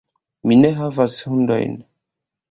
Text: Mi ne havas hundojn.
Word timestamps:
Mi 0.51 0.55
ne 0.61 0.71
havas 0.77 1.17
hundojn. 1.27 1.77